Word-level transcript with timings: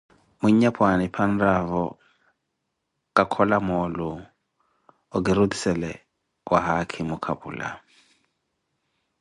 Mwinyapwaani 0.41 1.05
phi 1.13 1.21
anraavo 1.25 1.83
ka 3.15 3.23
kola 3.33 3.57
moolu, 3.67 4.09
okirutiisele 5.15 5.91
wa 6.51 6.59
haakhimo 6.65 7.15
kapula. 7.25 7.67